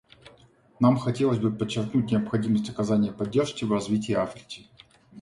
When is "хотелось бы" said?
0.97-1.51